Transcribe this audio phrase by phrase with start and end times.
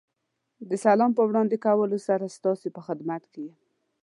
[0.69, 3.57] د سلام په وړاندې کولو سره ستاسې په خدمت کې یم.